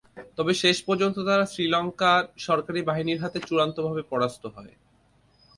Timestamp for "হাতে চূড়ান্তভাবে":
3.23-4.01